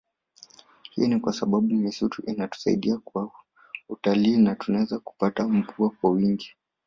[0.91, 3.31] Hii ni kwa sababu misitu inatusaidia kwa
[3.89, 6.51] utalii na tunaweza kupata mvua kwa wingi